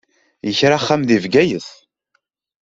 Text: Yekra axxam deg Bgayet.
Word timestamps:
Yekra 0.47 0.75
axxam 0.77 1.01
deg 1.05 1.21
Bgayet. 1.23 1.67